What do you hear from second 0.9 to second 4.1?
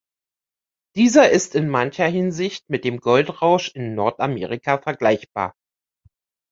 Dieser ist in mancher Hinsicht mit dem Goldrausch in